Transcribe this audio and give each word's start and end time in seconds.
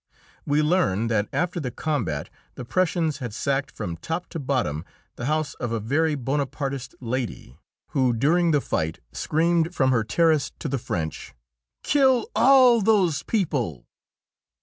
We 0.47 0.63
learned 0.63 1.11
that 1.11 1.29
after 1.31 1.59
the 1.59 1.69
combat 1.69 2.31
the 2.55 2.65
Prussians 2.65 3.19
had 3.19 3.35
sacked 3.35 3.69
from 3.69 3.97
top 3.97 4.29
to 4.29 4.39
bottom 4.39 4.83
the 5.15 5.27
house 5.27 5.53
of 5.53 5.71
a 5.71 5.79
very 5.79 6.15
Bonapartist 6.15 6.95
lady, 6.99 7.59
who 7.89 8.11
during 8.11 8.49
the 8.49 8.61
fighting 8.61 9.03
screamed 9.11 9.75
from 9.75 9.91
her 9.91 10.03
terrace 10.03 10.51
to 10.57 10.67
the 10.67 10.79
French, 10.79 11.35
"Kill 11.83 12.27
all 12.35 12.81
those 12.81 13.21
people!" 13.21 13.85